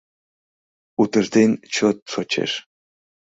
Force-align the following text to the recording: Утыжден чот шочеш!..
Утыжден 1.01 1.51
чот 1.73 1.97
шочеш!.. 2.11 2.51